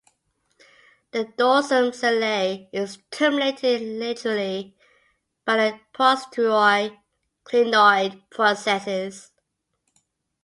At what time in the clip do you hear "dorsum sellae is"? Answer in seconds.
1.37-2.97